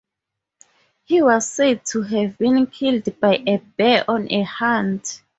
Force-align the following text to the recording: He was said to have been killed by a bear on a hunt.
He 1.03 1.21
was 1.21 1.47
said 1.47 1.85
to 1.91 2.01
have 2.01 2.35
been 2.39 2.65
killed 2.65 3.19
by 3.19 3.43
a 3.45 3.57
bear 3.57 4.03
on 4.09 4.31
a 4.31 4.41
hunt. 4.41 5.21